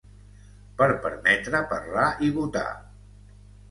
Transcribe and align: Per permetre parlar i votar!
Per 0.79 0.87
permetre 1.05 1.63
parlar 1.77 2.09
i 2.31 2.35
votar! 2.43 2.69